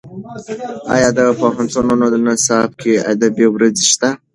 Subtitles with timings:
[0.95, 4.09] ایا د پوهنتونونو نصاب کې ادبي ورځې شته؟